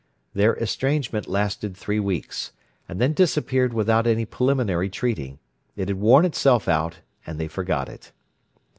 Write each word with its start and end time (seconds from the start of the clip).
Their 0.33 0.55
estrangement 0.55 1.27
lasted 1.27 1.77
three 1.77 1.99
weeks, 1.99 2.53
and 2.89 2.99
then 2.99 3.13
disappeared 3.13 3.71
without 3.71 4.07
any 4.07 4.25
preliminary 4.25 4.89
treaty: 4.89 5.37
it 5.75 5.89
had 5.89 5.97
worn 5.99 6.25
itself 6.25 6.67
out, 6.67 7.01
and 7.27 7.39
they 7.39 7.47
forgot 7.47 7.87
it. 7.87 8.11